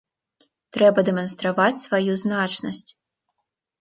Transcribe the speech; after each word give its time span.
Трэба 0.77 0.99
дэманстраваць 1.11 1.83
сваю 1.85 2.11
значнасць. 2.25 2.87